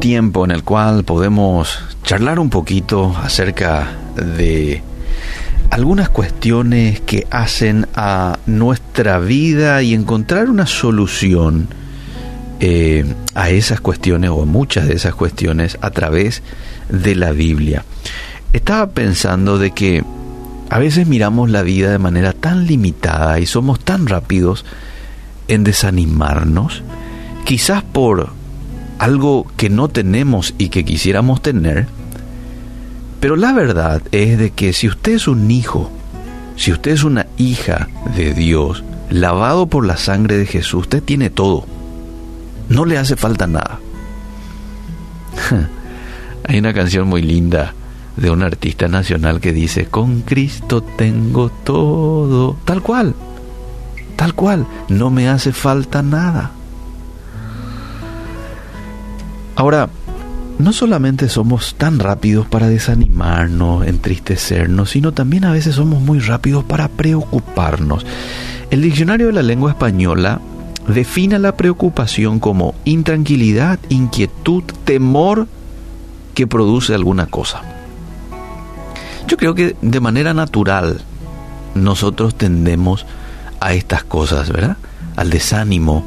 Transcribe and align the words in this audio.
tiempo 0.00 0.44
en 0.44 0.50
el 0.50 0.64
cual 0.64 1.04
podemos 1.04 1.78
charlar 2.02 2.38
un 2.38 2.50
poquito 2.50 3.14
acerca 3.22 3.92
de 4.16 4.82
algunas 5.70 6.08
cuestiones 6.08 7.00
que 7.00 7.26
hacen 7.30 7.86
a 7.94 8.38
nuestra 8.46 9.18
vida 9.20 9.82
y 9.82 9.94
encontrar 9.94 10.48
una 10.48 10.66
solución 10.66 11.68
eh, 12.60 13.04
a 13.34 13.50
esas 13.50 13.80
cuestiones 13.80 14.30
o 14.30 14.44
muchas 14.46 14.88
de 14.88 14.94
esas 14.94 15.14
cuestiones 15.14 15.78
a 15.80 15.90
través 15.90 16.42
de 16.88 17.14
la 17.14 17.32
Biblia. 17.32 17.84
Estaba 18.52 18.90
pensando 18.90 19.58
de 19.58 19.70
que 19.70 20.02
a 20.70 20.78
veces 20.78 21.06
miramos 21.06 21.50
la 21.50 21.62
vida 21.62 21.92
de 21.92 21.98
manera 21.98 22.32
tan 22.32 22.66
limitada 22.66 23.38
y 23.38 23.46
somos 23.46 23.78
tan 23.80 24.06
rápidos 24.06 24.64
en 25.46 25.62
desanimarnos, 25.62 26.82
quizás 27.44 27.82
por 27.82 28.39
algo 29.00 29.46
que 29.56 29.70
no 29.70 29.88
tenemos 29.88 30.54
y 30.58 30.68
que 30.68 30.84
quisiéramos 30.84 31.40
tener, 31.40 31.86
pero 33.18 33.34
la 33.34 33.54
verdad 33.54 34.02
es 34.12 34.38
de 34.38 34.50
que 34.50 34.74
si 34.74 34.88
usted 34.88 35.12
es 35.12 35.26
un 35.26 35.50
hijo, 35.50 35.90
si 36.56 36.70
usted 36.70 36.90
es 36.90 37.02
una 37.02 37.26
hija 37.38 37.88
de 38.14 38.34
Dios, 38.34 38.84
lavado 39.08 39.68
por 39.68 39.86
la 39.86 39.96
sangre 39.96 40.36
de 40.36 40.44
Jesús, 40.44 40.82
usted 40.82 41.02
tiene 41.02 41.30
todo. 41.30 41.64
No 42.68 42.84
le 42.84 42.98
hace 42.98 43.16
falta 43.16 43.46
nada. 43.46 43.80
Hay 46.46 46.58
una 46.58 46.74
canción 46.74 47.08
muy 47.08 47.22
linda 47.22 47.72
de 48.18 48.30
un 48.30 48.42
artista 48.42 48.86
nacional 48.86 49.40
que 49.40 49.54
dice, 49.54 49.86
con 49.86 50.20
Cristo 50.20 50.82
tengo 50.82 51.48
todo, 51.48 52.54
tal 52.66 52.82
cual, 52.82 53.14
tal 54.16 54.34
cual, 54.34 54.66
no 54.90 55.08
me 55.08 55.30
hace 55.30 55.52
falta 55.52 56.02
nada. 56.02 56.52
Ahora, 59.60 59.90
no 60.58 60.72
solamente 60.72 61.28
somos 61.28 61.74
tan 61.74 61.98
rápidos 61.98 62.46
para 62.46 62.70
desanimarnos, 62.70 63.86
entristecernos, 63.86 64.88
sino 64.88 65.12
también 65.12 65.44
a 65.44 65.52
veces 65.52 65.74
somos 65.74 66.00
muy 66.00 66.18
rápidos 66.18 66.64
para 66.64 66.88
preocuparnos. 66.88 68.06
El 68.70 68.80
diccionario 68.80 69.26
de 69.26 69.34
la 69.34 69.42
lengua 69.42 69.72
española 69.72 70.40
define 70.88 71.38
la 71.38 71.58
preocupación 71.58 72.40
como 72.40 72.74
intranquilidad, 72.86 73.78
inquietud, 73.90 74.62
temor 74.86 75.46
que 76.32 76.46
produce 76.46 76.94
alguna 76.94 77.26
cosa. 77.26 77.60
Yo 79.28 79.36
creo 79.36 79.54
que 79.54 79.76
de 79.82 80.00
manera 80.00 80.32
natural 80.32 81.02
nosotros 81.74 82.34
tendemos 82.34 83.04
a 83.60 83.74
estas 83.74 84.04
cosas, 84.04 84.50
¿verdad? 84.50 84.78
Al 85.16 85.28
desánimo, 85.28 86.02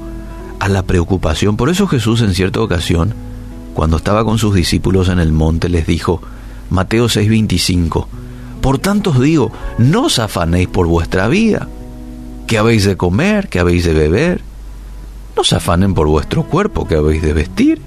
a 0.60 0.68
la 0.70 0.82
preocupación. 0.82 1.56
Por 1.56 1.70
eso 1.70 1.86
Jesús 1.86 2.24
en 2.24 2.34
cierta 2.34 2.60
ocasión 2.60 3.14
cuando 3.74 3.98
estaba 3.98 4.24
con 4.24 4.38
sus 4.38 4.54
discípulos 4.54 5.10
en 5.10 5.20
el 5.20 5.32
monte, 5.32 5.70
les 5.70 5.88
dijo, 5.88 6.22
Mateo 6.70 7.06
6:25, 7.06 8.08
Por 8.62 8.80
tanto 8.80 9.12
os 9.12 9.20
digo, 9.20 9.52
no 9.78 10.06
os 10.06 10.20
afanéis 10.20 10.68
por 10.68 10.88
vuestra 10.88 11.28
vida, 11.28 11.68
que 12.48 12.58
habéis 12.58 12.86
de 12.86 12.98
comer, 12.98 13.50
que 13.50 13.60
habéis 13.60 13.84
de 13.86 13.94
beber, 13.94 14.42
no 15.36 15.42
os 15.42 15.54
afanen 15.54 15.94
por 15.94 16.08
vuestro 16.08 16.44
cuerpo, 16.44 16.88
que 16.88 16.96
habéis 16.96 17.22
de 17.22 17.34
vestir. 17.34 17.82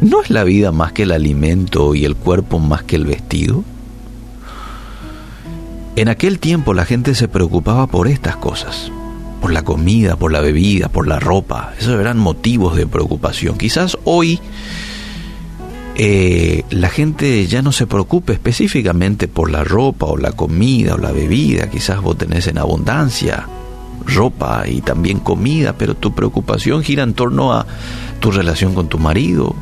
¿No 0.00 0.22
es 0.22 0.30
la 0.30 0.44
vida 0.44 0.72
más 0.72 0.92
que 0.92 1.04
el 1.04 1.12
alimento 1.12 1.94
y 1.94 2.04
el 2.04 2.16
cuerpo 2.16 2.58
más 2.58 2.82
que 2.82 2.96
el 2.96 3.06
vestido? 3.06 3.64
En 5.96 6.08
aquel 6.08 6.38
tiempo 6.38 6.72
la 6.72 6.86
gente 6.86 7.14
se 7.14 7.28
preocupaba 7.28 7.86
por 7.86 8.08
estas 8.08 8.36
cosas 8.36 8.90
por 9.50 9.54
la 9.56 9.64
comida, 9.64 10.14
por 10.14 10.30
la 10.30 10.40
bebida, 10.40 10.88
por 10.90 11.08
la 11.08 11.18
ropa. 11.18 11.74
Esos 11.76 12.00
eran 12.00 12.18
motivos 12.18 12.76
de 12.76 12.86
preocupación. 12.86 13.58
Quizás 13.58 13.98
hoy 14.04 14.38
eh, 15.96 16.62
la 16.70 16.88
gente 16.88 17.44
ya 17.48 17.60
no 17.60 17.72
se 17.72 17.88
preocupe 17.88 18.32
específicamente 18.32 19.26
por 19.26 19.50
la 19.50 19.64
ropa 19.64 20.06
o 20.06 20.16
la 20.16 20.30
comida 20.30 20.94
o 20.94 20.98
la 20.98 21.10
bebida. 21.10 21.68
Quizás 21.68 22.00
vos 22.00 22.16
tenés 22.16 22.46
en 22.46 22.58
abundancia 22.58 23.48
ropa 24.06 24.68
y 24.68 24.82
también 24.82 25.18
comida, 25.18 25.74
pero 25.76 25.96
tu 25.96 26.14
preocupación 26.14 26.84
gira 26.84 27.02
en 27.02 27.14
torno 27.14 27.52
a 27.52 27.66
tu 28.20 28.30
relación 28.30 28.72
con 28.72 28.86
tu 28.86 29.00
marido. 29.00 29.56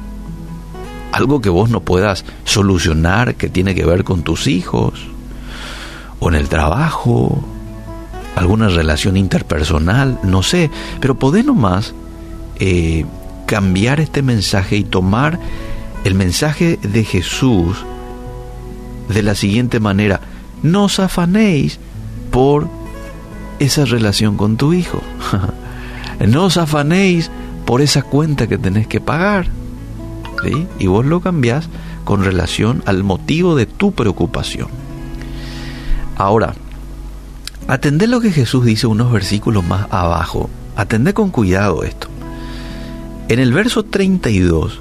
Algo 1.13 1.41
que 1.41 1.49
vos 1.49 1.71
no 1.71 1.81
puedas 1.81 2.27
solucionar 2.45 3.37
que 3.37 3.49
tiene 3.49 3.75
que 3.75 3.87
ver 3.87 4.05
con 4.05 4.23
tus 4.23 4.49
hijos 4.49 5.01
o 6.21 6.29
en 6.29 6.35
el 6.35 6.51
trabajo 6.51 7.43
alguna 8.39 8.69
relación 8.69 9.17
interpersonal, 9.17 10.19
no 10.23 10.43
sé, 10.43 10.71
pero 11.01 11.19
podés 11.19 11.45
nomás 11.45 11.95
eh, 12.61 13.05
cambiar 13.47 14.01
este 14.01 14.23
mensaje 14.23 14.77
y 14.77 14.85
tomar 14.85 15.39
el 16.05 16.15
mensaje 16.15 16.79
de 16.83 17.05
Jesús 17.05 17.85
de 19.09 19.23
la 19.23 19.35
siguiente 19.35 19.81
manera, 19.81 20.21
no 20.63 20.85
os 20.85 21.01
afanéis 21.01 21.79
por 22.31 22.69
esa 23.59 23.85
relación 23.85 24.37
con 24.37 24.57
tu 24.57 24.73
hijo, 24.73 25.03
no 26.29 26.45
os 26.45 26.57
afanéis 26.57 27.31
por 27.65 27.81
esa 27.81 28.03
cuenta 28.03 28.47
que 28.47 28.59
tenés 28.59 28.87
que 28.87 29.01
pagar, 29.01 29.49
y 30.79 30.87
vos 30.87 31.05
lo 31.05 31.21
cambiás 31.21 31.69
con 32.05 32.23
relación 32.25 32.83
al 32.87 33.03
motivo 33.03 33.57
de 33.57 33.67
tu 33.67 33.93
preocupación. 33.93 34.69
Ahora, 36.17 36.55
Atendé 37.69 38.07
lo 38.07 38.23
que 38.23 38.33
Jesús 38.33 38.65
dice 38.65 38.87
unos 38.87 39.13
versículos 39.13 39.63
más 39.63 39.89
abajo. 39.91 40.49
Atendé 40.75 41.13
con 41.13 41.29
cuidado 41.29 41.85
esto. 41.85 42.09
En 43.29 43.41
el 43.41 43.53
verso 43.53 43.85
32 43.85 44.81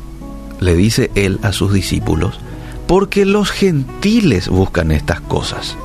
le 0.61 0.73
dice 0.73 1.11
él 1.13 1.37
a 1.43 1.51
sus 1.51 1.73
discípulos, 1.73 2.39
porque 2.87 3.25
los 3.25 3.51
gentiles 3.51 4.47
buscan 4.47 4.93
estas 4.93 5.19
cosas. 5.19 5.75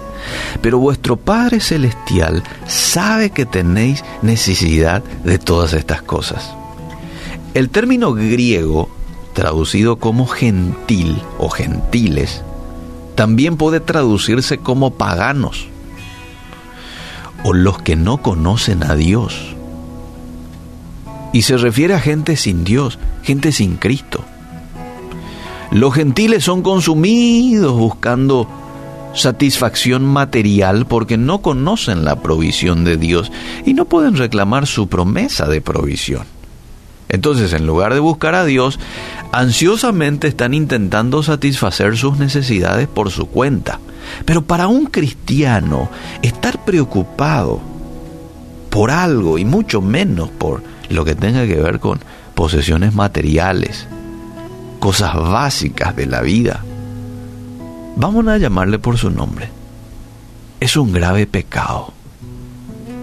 Pero 0.60 0.78
vuestro 0.78 1.16
Padre 1.16 1.58
Celestial 1.58 2.44
sabe 2.68 3.30
que 3.30 3.46
tenéis 3.46 4.04
necesidad 4.22 5.02
de 5.24 5.40
todas 5.40 5.72
estas 5.72 6.02
cosas. 6.02 6.54
El 7.54 7.69
término 7.70 8.14
griego, 8.14 8.88
traducido 9.32 9.96
como 9.96 10.28
gentil 10.28 11.20
o 11.38 11.48
gentiles, 11.48 12.42
también 13.16 13.56
puede 13.56 13.80
traducirse 13.80 14.58
como 14.58 14.92
paganos 14.92 15.71
o 17.44 17.53
los 17.53 17.80
que 17.82 17.97
no 17.97 18.19
conocen 18.19 18.84
a 18.84 18.94
Dios. 18.94 19.56
Y 21.32 21.42
se 21.42 21.56
refiere 21.56 21.94
a 21.94 22.00
gente 22.00 22.36
sin 22.36 22.64
Dios, 22.64 22.98
gente 23.22 23.53
sin 23.53 23.76
Cristo. 23.76 24.25
Los 25.70 25.94
gentiles 25.94 26.44
son 26.44 26.62
consumidos 26.62 27.72
buscando 27.72 28.47
satisfacción 29.14 30.04
material 30.04 30.86
porque 30.86 31.16
no 31.16 31.41
conocen 31.41 32.04
la 32.04 32.16
provisión 32.16 32.84
de 32.84 32.97
Dios 32.97 33.32
y 33.64 33.75
no 33.75 33.86
pueden 33.86 34.16
reclamar 34.16 34.66
su 34.66 34.88
promesa 34.88 35.47
de 35.48 35.60
provisión. 35.60 36.25
Entonces, 37.12 37.52
en 37.52 37.66
lugar 37.66 37.92
de 37.92 38.00
buscar 38.00 38.34
a 38.34 38.44
Dios, 38.44 38.80
ansiosamente 39.32 40.28
están 40.28 40.54
intentando 40.54 41.22
satisfacer 41.22 41.96
sus 41.96 42.18
necesidades 42.18 42.88
por 42.88 43.10
su 43.10 43.26
cuenta. 43.26 43.78
Pero 44.24 44.42
para 44.42 44.66
un 44.66 44.86
cristiano, 44.86 45.90
estar 46.22 46.64
preocupado 46.64 47.60
por 48.70 48.90
algo 48.90 49.36
y 49.36 49.44
mucho 49.44 49.82
menos 49.82 50.30
por 50.30 50.62
lo 50.88 51.04
que 51.04 51.14
tenga 51.14 51.46
que 51.46 51.56
ver 51.56 51.80
con 51.80 52.00
posesiones 52.34 52.94
materiales, 52.94 53.86
cosas 54.80 55.14
básicas 55.14 55.94
de 55.94 56.06
la 56.06 56.22
vida, 56.22 56.64
vamos 57.94 58.26
a 58.26 58.38
llamarle 58.38 58.78
por 58.78 58.96
su 58.96 59.10
nombre. 59.10 59.50
Es 60.60 60.78
un 60.78 60.92
grave 60.92 61.26
pecado 61.26 61.92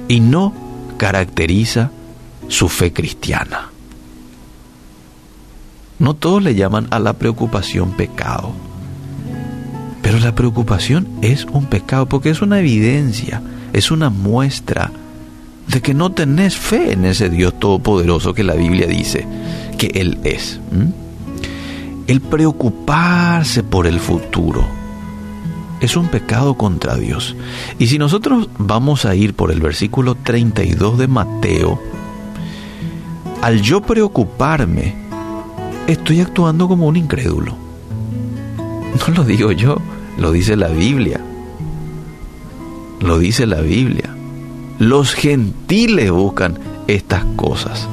y 0.07 0.19
no 0.19 0.51
caracteriza 0.97 1.91
su 2.47 2.69
fe 2.69 2.91
cristiana. 2.91 3.69
No 5.99 6.13
todos 6.13 6.41
le 6.41 6.55
llaman 6.55 6.87
a 6.91 6.99
la 6.99 7.13
preocupación 7.13 7.91
pecado. 7.91 8.53
Pero 10.01 10.19
la 10.19 10.33
preocupación 10.33 11.07
es 11.21 11.45
un 11.45 11.65
pecado 11.65 12.07
porque 12.07 12.29
es 12.29 12.41
una 12.41 12.59
evidencia, 12.59 13.41
es 13.73 13.91
una 13.91 14.09
muestra 14.09 14.91
de 15.67 15.81
que 15.81 15.93
no 15.93 16.11
tenés 16.11 16.57
fe 16.57 16.93
en 16.93 17.05
ese 17.05 17.29
Dios 17.29 17.53
todopoderoso 17.59 18.33
que 18.33 18.43
la 18.43 18.55
Biblia 18.55 18.87
dice 18.87 19.27
que 19.77 19.87
Él 19.93 20.17
es. 20.23 20.59
El 22.07 22.21
preocuparse 22.21 23.61
por 23.61 23.85
el 23.85 23.99
futuro 23.99 24.65
es 25.79 25.95
un 25.95 26.07
pecado 26.07 26.55
contra 26.55 26.95
Dios. 26.95 27.35
Y 27.77 27.87
si 27.87 27.97
nosotros 27.97 28.49
vamos 28.57 29.05
a 29.05 29.15
ir 29.15 29.33
por 29.33 29.51
el 29.51 29.61
versículo 29.61 30.15
32 30.15 30.97
de 30.97 31.07
Mateo, 31.07 31.79
al 33.41 33.61
yo 33.61 33.81
preocuparme, 33.81 35.08
estoy 35.91 36.21
actuando 36.21 36.67
como 36.67 36.87
un 36.87 36.95
incrédulo. 36.95 37.55
No 39.07 39.13
lo 39.13 39.23
digo 39.23 39.51
yo, 39.51 39.77
lo 40.17 40.31
dice 40.31 40.55
la 40.55 40.67
Biblia. 40.67 41.19
Lo 42.99 43.17
dice 43.17 43.45
la 43.45 43.61
Biblia. 43.61 44.15
Los 44.77 45.13
gentiles 45.13 46.11
buscan 46.11 46.59
estas 46.87 47.23
cosas. 47.35 47.87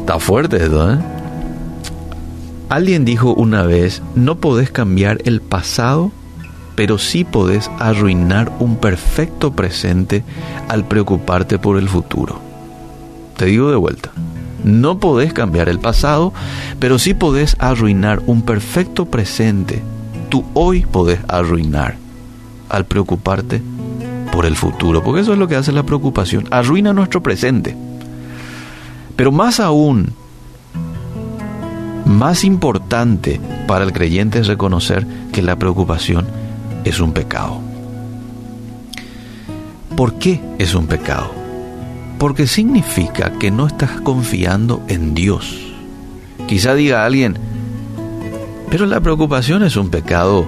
Está 0.00 0.18
fuerte 0.18 0.56
esto, 0.64 0.92
¿eh? 0.92 0.98
Alguien 2.68 3.04
dijo 3.04 3.34
una 3.34 3.62
vez, 3.62 4.02
no 4.14 4.36
podés 4.36 4.70
cambiar 4.70 5.18
el 5.24 5.40
pasado, 5.40 6.10
pero 6.74 6.98
sí 6.98 7.24
podés 7.24 7.70
arruinar 7.78 8.52
un 8.60 8.76
perfecto 8.76 9.52
presente 9.52 10.22
al 10.68 10.84
preocuparte 10.84 11.58
por 11.58 11.78
el 11.78 11.88
futuro. 11.88 12.40
Te 13.36 13.46
digo 13.46 13.70
de 13.70 13.76
vuelta, 13.76 14.10
no 14.64 14.98
podés 14.98 15.32
cambiar 15.32 15.68
el 15.68 15.78
pasado, 15.78 16.32
pero 16.78 16.98
sí 16.98 17.14
podés 17.14 17.56
arruinar 17.58 18.22
un 18.26 18.42
perfecto 18.42 19.06
presente. 19.06 19.82
Tú 20.28 20.44
hoy 20.54 20.82
podés 20.82 21.20
arruinar 21.28 21.96
al 22.68 22.84
preocuparte 22.84 23.62
por 24.32 24.46
el 24.46 24.56
futuro, 24.56 25.02
porque 25.02 25.22
eso 25.22 25.32
es 25.32 25.38
lo 25.38 25.48
que 25.48 25.56
hace 25.56 25.72
la 25.72 25.84
preocupación, 25.84 26.46
arruina 26.50 26.92
nuestro 26.92 27.22
presente. 27.22 27.76
Pero 29.16 29.32
más 29.32 29.58
aún, 29.58 30.12
más 32.04 32.44
importante 32.44 33.40
para 33.66 33.84
el 33.84 33.92
creyente 33.92 34.38
es 34.38 34.46
reconocer 34.46 35.06
que 35.32 35.42
la 35.42 35.56
preocupación 35.56 36.26
es 36.84 37.00
un 37.00 37.12
pecado. 37.12 37.60
¿Por 39.96 40.14
qué 40.14 40.40
es 40.58 40.74
un 40.74 40.86
pecado? 40.86 41.37
Porque 42.18 42.46
significa 42.46 43.32
que 43.38 43.50
no 43.50 43.66
estás 43.66 44.00
confiando 44.00 44.82
en 44.88 45.14
Dios. 45.14 45.56
Quizá 46.46 46.74
diga 46.74 47.04
alguien, 47.04 47.38
pero 48.70 48.86
la 48.86 49.00
preocupación 49.00 49.62
es 49.62 49.76
un 49.76 49.88
pecado. 49.88 50.46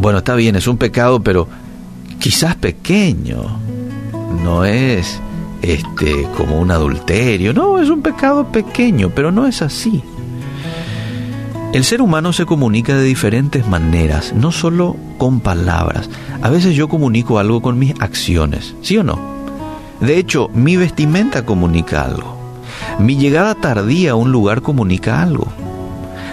Bueno, 0.00 0.18
está 0.18 0.34
bien, 0.34 0.56
es 0.56 0.66
un 0.66 0.76
pecado, 0.76 1.20
pero 1.20 1.48
quizás 2.18 2.56
pequeño. 2.56 3.58
No 4.44 4.64
es 4.64 5.20
este 5.62 6.28
como 6.36 6.60
un 6.60 6.70
adulterio, 6.70 7.52
no, 7.52 7.78
es 7.78 7.88
un 7.88 8.02
pecado 8.02 8.46
pequeño, 8.52 9.10
pero 9.14 9.32
no 9.32 9.46
es 9.46 9.62
así. 9.62 10.02
El 11.72 11.84
ser 11.84 12.00
humano 12.00 12.32
se 12.32 12.46
comunica 12.46 12.94
de 12.94 13.04
diferentes 13.04 13.66
maneras, 13.66 14.32
no 14.34 14.52
solo 14.52 14.96
con 15.18 15.40
palabras. 15.40 16.08
A 16.40 16.48
veces 16.48 16.74
yo 16.74 16.88
comunico 16.88 17.38
algo 17.38 17.60
con 17.60 17.78
mis 17.78 17.94
acciones, 18.00 18.74
¿sí 18.80 18.96
o 18.96 19.04
no? 19.04 19.37
De 20.00 20.18
hecho, 20.18 20.48
mi 20.54 20.76
vestimenta 20.76 21.44
comunica 21.44 22.02
algo. 22.02 22.36
Mi 22.98 23.16
llegada 23.16 23.54
tardía 23.54 24.12
a 24.12 24.14
un 24.14 24.30
lugar 24.32 24.62
comunica 24.62 25.22
algo. 25.22 25.48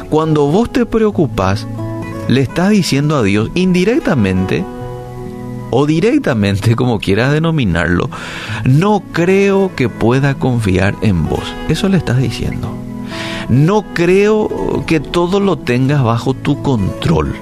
Cuando 0.09 0.47
vos 0.47 0.71
te 0.71 0.85
preocupas, 0.85 1.67
le 2.27 2.41
estás 2.41 2.69
diciendo 2.69 3.17
a 3.17 3.23
Dios 3.23 3.49
indirectamente 3.55 4.63
o 5.71 5.85
directamente, 5.85 6.75
como 6.77 6.99
quieras 6.99 7.33
denominarlo, 7.33 8.09
no 8.63 9.03
creo 9.11 9.75
que 9.75 9.89
pueda 9.89 10.35
confiar 10.35 10.95
en 11.01 11.27
vos. 11.27 11.43
Eso 11.67 11.89
le 11.89 11.97
estás 11.97 12.17
diciendo. 12.17 12.69
No 13.49 13.83
creo 13.93 14.83
que 14.87 14.99
todo 14.99 15.39
lo 15.39 15.57
tengas 15.57 16.03
bajo 16.03 16.33
tu 16.33 16.61
control. 16.61 17.35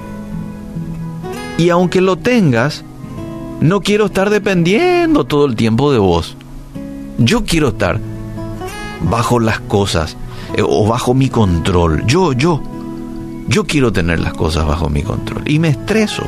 Y 1.56 1.70
aunque 1.70 2.00
lo 2.00 2.16
tengas, 2.16 2.84
no 3.60 3.80
quiero 3.80 4.06
estar 4.06 4.30
dependiendo 4.30 5.24
todo 5.24 5.46
el 5.46 5.56
tiempo 5.56 5.92
de 5.92 5.98
vos. 5.98 6.36
Yo 7.18 7.44
quiero 7.44 7.68
estar 7.68 8.00
bajo 9.08 9.38
las 9.40 9.60
cosas 9.60 10.16
eh, 10.56 10.62
o 10.62 10.86
bajo 10.86 11.14
mi 11.14 11.28
control. 11.28 12.04
Yo, 12.06 12.32
yo, 12.32 12.60
yo 13.48 13.64
quiero 13.64 13.92
tener 13.92 14.20
las 14.20 14.34
cosas 14.34 14.66
bajo 14.66 14.88
mi 14.88 15.02
control. 15.02 15.42
Y 15.46 15.58
me 15.58 15.68
estreso. 15.68 16.24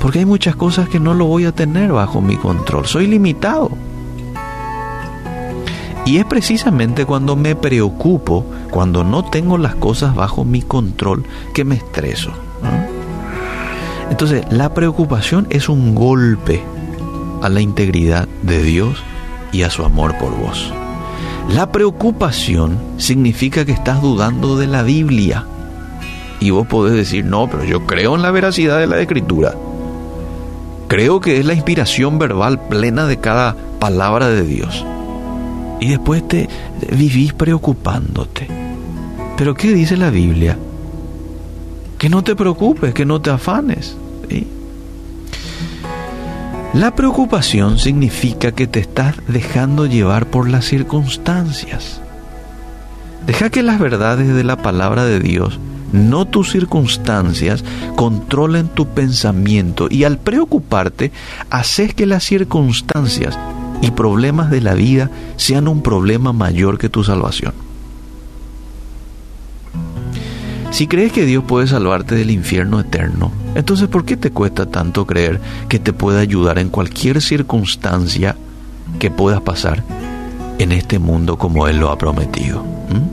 Porque 0.00 0.20
hay 0.20 0.24
muchas 0.24 0.54
cosas 0.54 0.88
que 0.88 1.00
no 1.00 1.14
lo 1.14 1.24
voy 1.26 1.44
a 1.44 1.52
tener 1.52 1.92
bajo 1.92 2.20
mi 2.20 2.36
control. 2.36 2.86
Soy 2.86 3.06
limitado. 3.06 3.70
Y 6.06 6.18
es 6.18 6.24
precisamente 6.24 7.04
cuando 7.04 7.36
me 7.36 7.54
preocupo, 7.54 8.46
cuando 8.70 9.04
no 9.04 9.24
tengo 9.24 9.58
las 9.58 9.74
cosas 9.74 10.14
bajo 10.14 10.44
mi 10.44 10.62
control, 10.62 11.24
que 11.52 11.64
me 11.64 11.74
estreso. 11.74 12.32
Entonces, 14.10 14.44
la 14.50 14.72
preocupación 14.74 15.46
es 15.50 15.68
un 15.68 15.94
golpe 15.94 16.62
a 17.42 17.48
la 17.48 17.60
integridad 17.60 18.26
de 18.42 18.62
Dios 18.62 19.02
y 19.52 19.62
a 19.62 19.70
su 19.70 19.84
amor 19.84 20.16
por 20.18 20.36
vos. 20.36 20.72
La 21.48 21.72
preocupación 21.72 22.78
significa 22.98 23.64
que 23.64 23.72
estás 23.72 24.02
dudando 24.02 24.58
de 24.58 24.66
la 24.66 24.82
Biblia. 24.82 25.44
Y 26.40 26.50
vos 26.50 26.66
podés 26.66 26.94
decir, 26.94 27.24
no, 27.24 27.48
pero 27.50 27.64
yo 27.64 27.86
creo 27.86 28.14
en 28.14 28.22
la 28.22 28.30
veracidad 28.30 28.78
de 28.78 28.86
la 28.86 29.00
escritura. 29.00 29.54
Creo 30.88 31.20
que 31.20 31.38
es 31.38 31.46
la 31.46 31.54
inspiración 31.54 32.18
verbal 32.18 32.60
plena 32.68 33.06
de 33.06 33.18
cada 33.18 33.56
palabra 33.78 34.28
de 34.28 34.42
Dios. 34.42 34.84
Y 35.80 35.88
después 35.88 36.26
te 36.26 36.48
vivís 36.92 37.32
preocupándote. 37.32 38.48
Pero 39.36 39.54
¿qué 39.54 39.72
dice 39.72 39.96
la 39.96 40.10
Biblia? 40.10 40.58
Que 41.98 42.08
no 42.08 42.22
te 42.22 42.36
preocupes, 42.36 42.94
que 42.94 43.04
no 43.04 43.20
te 43.20 43.30
afanes. 43.30 43.96
La 46.74 46.94
preocupación 46.94 47.78
significa 47.78 48.52
que 48.52 48.66
te 48.66 48.78
estás 48.78 49.16
dejando 49.26 49.86
llevar 49.86 50.26
por 50.26 50.48
las 50.48 50.66
circunstancias. 50.66 52.00
Deja 53.26 53.50
que 53.50 53.62
las 53.62 53.80
verdades 53.80 54.34
de 54.34 54.44
la 54.44 54.56
palabra 54.56 55.04
de 55.04 55.18
Dios 55.18 55.58
no 55.92 56.26
tus 56.26 56.52
circunstancias, 56.52 57.64
controlen 57.96 58.68
tu 58.68 58.86
pensamiento 58.88 59.88
y 59.90 60.04
al 60.04 60.18
preocuparte, 60.18 61.12
haces 61.50 61.94
que 61.94 62.06
las 62.06 62.24
circunstancias 62.24 63.38
y 63.80 63.90
problemas 63.92 64.50
de 64.50 64.60
la 64.60 64.74
vida 64.74 65.10
sean 65.36 65.68
un 65.68 65.82
problema 65.82 66.32
mayor 66.32 66.78
que 66.78 66.88
tu 66.88 67.04
salvación. 67.04 67.54
Si 70.78 70.86
crees 70.86 71.10
que 71.10 71.26
Dios 71.26 71.42
puede 71.42 71.66
salvarte 71.66 72.14
del 72.14 72.30
infierno 72.30 72.78
eterno, 72.78 73.32
entonces 73.56 73.88
¿por 73.88 74.04
qué 74.04 74.16
te 74.16 74.30
cuesta 74.30 74.66
tanto 74.66 75.08
creer 75.08 75.40
que 75.68 75.80
te 75.80 75.92
puede 75.92 76.20
ayudar 76.20 76.60
en 76.60 76.68
cualquier 76.68 77.20
circunstancia 77.20 78.36
que 79.00 79.10
puedas 79.10 79.40
pasar 79.40 79.82
en 80.60 80.70
este 80.70 81.00
mundo 81.00 81.36
como 81.36 81.66
Él 81.66 81.78
lo 81.78 81.90
ha 81.90 81.98
prometido? 81.98 82.62
¿Mm? 82.62 83.08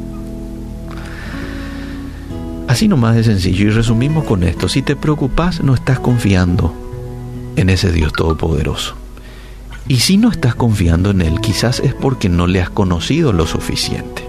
Así 2.70 2.88
nomás 2.88 3.16
de 3.16 3.24
sencillo 3.24 3.66
y 3.66 3.72
resumimos 3.72 4.26
con 4.26 4.44
esto. 4.44 4.70
Si 4.70 4.84
te 4.84 4.96
preocupas, 4.96 5.64
no 5.64 5.74
estás 5.74 6.00
confiando 6.00 6.72
en 7.56 7.72
ese 7.72 7.92
Dios 7.92 8.14
Todopoderoso. 8.14 8.94
Y 9.88 10.02
si 10.02 10.18
no 10.18 10.30
estás 10.30 10.54
confiando 10.54 11.10
en 11.10 11.24
Él, 11.24 11.42
quizás 11.42 11.80
es 11.80 11.96
porque 11.96 12.30
no 12.30 12.46
le 12.46 12.62
has 12.62 12.70
conocido 12.70 13.34
lo 13.34 13.48
suficiente. 13.48 14.24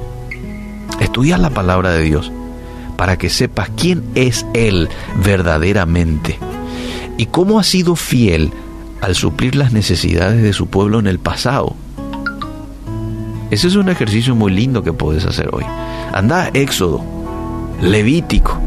Estudia 1.00 1.36
la 1.36 1.50
palabra 1.50 1.90
de 1.90 2.02
Dios 2.02 2.32
para 2.96 3.16
que 3.18 3.30
sepas 3.30 3.70
quién 3.76 4.02
es 4.14 4.46
Él 4.54 4.88
verdaderamente 5.24 6.38
y 7.18 7.26
cómo 7.26 7.58
ha 7.58 7.64
sido 7.64 7.96
fiel 7.96 8.52
al 9.00 9.14
suplir 9.14 9.54
las 9.56 9.72
necesidades 9.72 10.42
de 10.42 10.52
su 10.52 10.66
pueblo 10.66 10.98
en 10.98 11.06
el 11.06 11.18
pasado. 11.18 11.74
Ese 13.50 13.68
es 13.68 13.76
un 13.76 13.88
ejercicio 13.88 14.34
muy 14.34 14.52
lindo 14.52 14.82
que 14.82 14.92
puedes 14.92 15.24
hacer 15.24 15.50
hoy. 15.52 15.64
Anda 16.12 16.44
a 16.44 16.48
Éxodo 16.48 17.02
Levítico, 17.80 18.58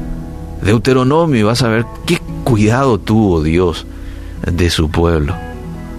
Deuteronomio, 0.62 1.40
y 1.40 1.44
vas 1.44 1.64
a 1.64 1.68
ver 1.68 1.86
qué 2.06 2.20
cuidado 2.44 3.00
tuvo 3.00 3.42
Dios 3.42 3.86
de 4.46 4.70
su 4.70 4.90
pueblo. 4.90 5.36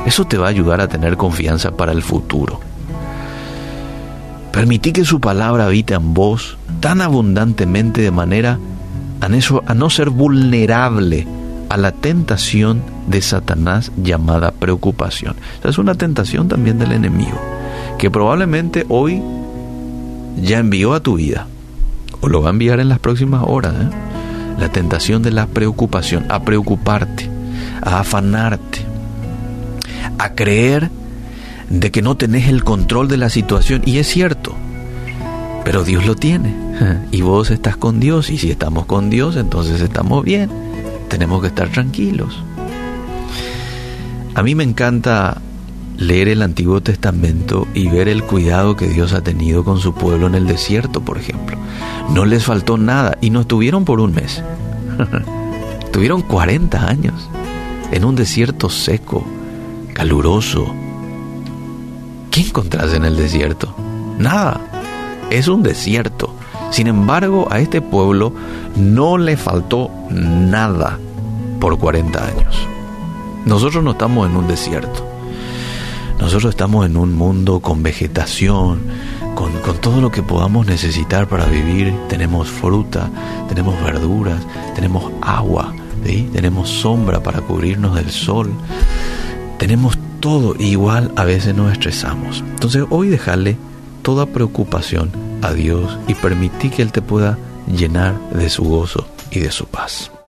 Eso 0.07 0.25
te 0.25 0.39
va 0.39 0.47
a 0.47 0.51
ayudar 0.51 0.81
a 0.81 0.89
tener 0.89 1.17
confianza 1.17 1.73
para 1.73 1.93
el 1.93 2.03
futuro. 2.03 2.61
Permití 4.61 4.93
que 4.93 5.07
su 5.07 5.21
palabra 5.21 5.65
habite 5.65 5.95
en 5.95 6.13
vos 6.13 6.59
tan 6.81 7.01
abundantemente 7.01 8.03
de 8.03 8.11
manera 8.11 8.59
a, 9.23 9.75
no 9.75 9.89
ser 9.89 10.11
vulnerable 10.11 11.27
a 11.71 11.79
la 11.79 11.93
tentación 11.93 12.83
de 13.07 13.23
Satanás 13.23 13.91
llamada 13.97 14.51
preocupación. 14.51 15.37
es 15.65 15.79
una 15.79 15.95
tentación 15.95 16.49
también 16.49 16.79
del 16.79 16.93
enemigo, 16.93 17.41
que 17.99 18.11
probablemente 18.11 18.85
hoy 18.91 19.23
ya 20.37 20.59
envió 20.59 20.93
a 20.93 21.01
tu 21.01 21.17
vida 21.17 21.47
o 22.21 22.29
lo 22.29 22.43
va 22.43 22.51
a 22.51 22.53
enviar 22.53 22.81
en 22.81 22.91
las 22.91 22.99
próximas 22.99 23.43
horas. 23.47 23.73
¿eh? 23.73 23.89
La 24.59 24.69
tentación 24.69 25.23
de 25.23 25.31
la 25.31 25.47
preocupación, 25.47 26.27
a 26.29 26.43
preocuparte, 26.43 27.31
a 27.81 28.01
afanarte, 28.01 28.81
a 30.19 30.35
creer 30.35 30.91
de 31.71 31.91
que 31.91 32.03
no 32.03 32.17
tenés 32.17 32.49
el 32.49 32.65
control 32.65 33.09
de 33.09 33.17
la 33.17 33.31
situación. 33.31 33.83
Y 33.87 33.99
es 33.99 34.09
cierto, 34.09 34.55
pero 35.65 35.85
Dios 35.85 36.05
lo 36.05 36.17
tiene. 36.17 36.55
Y 37.11 37.23
vos 37.23 37.51
estás 37.51 37.77
con 37.77 38.01
Dios. 38.01 38.31
Y 38.31 38.39
si 38.39 38.51
estamos 38.51 38.87
con 38.87 39.09
Dios, 39.09 39.37
entonces 39.37 39.81
estamos 39.81 40.25
bien. 40.25 40.51
Tenemos 41.09 41.41
que 41.41 41.49
estar 41.49 41.69
tranquilos. 41.71 42.43
A 44.35 44.43
mí 44.43 44.55
me 44.55 44.65
encanta 44.65 45.41
leer 45.97 46.29
el 46.29 46.43
Antiguo 46.43 46.81
Testamento 46.81 47.69
y 47.75 47.89
ver 47.89 48.09
el 48.09 48.25
cuidado 48.25 48.75
que 48.75 48.89
Dios 48.89 49.13
ha 49.13 49.23
tenido 49.23 49.65
con 49.65 49.79
su 49.79 49.93
pueblo 49.93 50.27
en 50.27 50.35
el 50.35 50.47
desierto, 50.47 51.03
por 51.03 51.19
ejemplo. 51.19 51.57
No 52.11 52.25
les 52.25 52.45
faltó 52.45 52.79
nada 52.79 53.19
y 53.21 53.31
no 53.31 53.43
estuvieron 53.43 53.85
por 53.85 54.01
un 54.01 54.15
mes. 54.15 54.43
Tuvieron 55.93 56.23
40 56.23 56.87
años 56.87 57.29
en 57.93 58.05
un 58.05 58.17
desierto 58.17 58.71
seco, 58.71 59.25
caluroso. 59.93 60.75
¿Qué 62.31 62.43
encontrás 62.43 62.93
en 62.95 63.05
el 63.05 63.17
desierto? 63.17 63.75
Nada. 64.19 64.61
es 65.31 65.49
un 65.49 65.63
desierto. 65.63 66.35
Sin 66.71 66.87
embargo, 66.87 67.49
a 67.51 67.59
este 67.61 67.81
pueblo 67.81 68.33
no 68.77 69.19
le 69.19 69.37
faltó 69.37 69.91
nada 70.11 70.99
por 71.59 71.79
40 71.79 72.25
años. 72.25 72.57
Nosotros 73.45 73.83
no 73.83 73.93
estamos 73.93 74.29
en 74.29 74.37
un 74.37 74.47
desierto. 74.47 75.07
Nosotros 76.21 76.51
estamos 76.51 76.87
en 76.87 76.97
un 76.97 77.15
mundo 77.15 77.61
con 77.61 77.83
vegetación, 77.83 78.81
con, 79.35 79.53
todo 79.81 80.01
lo 80.01 80.11
que 80.11 80.23
podamos 80.23 80.67
necesitar 80.67 81.27
para 81.27 81.47
vivir. 81.47 81.95
Tenemos 82.09 82.49
fruta, 82.49 83.09
tenemos 83.49 83.83
verduras, 83.83 84.41
tenemos 84.75 85.11
agua, 85.23 85.75
tenemos 86.05 86.69
sombra 86.69 87.23
para 87.23 87.41
cubrirnos 87.41 87.95
del 87.95 88.11
sol. 88.11 88.53
Tenemos 89.59 89.99
todo, 90.21 90.55
igual 90.59 91.13
a 91.17 91.25
veces 91.25 91.55
nos 91.55 91.73
estresamos. 91.73 92.45
Entonces 92.51 92.85
hoy 92.91 93.09
dejarle 93.09 93.57
toda 94.03 94.27
preocupación 94.27 95.11
a 95.43 95.53
Dios 95.53 95.99
y 96.07 96.15
permití 96.15 96.71
que 96.71 96.83
Él 96.83 96.93
te 96.93 97.03
pueda 97.03 97.39
llenar 97.67 98.19
de 98.31 98.49
su 98.49 98.65
gozo 98.65 99.07
y 99.31 99.41
de 99.41 99.51
su 99.51 99.67
paz. 99.67 100.11